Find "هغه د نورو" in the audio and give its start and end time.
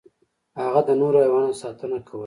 0.63-1.17